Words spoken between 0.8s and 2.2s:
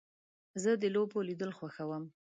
د لوبو لیدل خوښوم.